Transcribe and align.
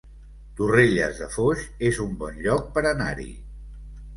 Torrelles 0.59 1.19
de 1.19 1.27
Foix 1.35 1.67
es 1.91 1.99
un 2.07 2.15
bon 2.25 2.41
lloc 2.47 2.67
per 2.79 2.85
anar-hi 2.93 3.29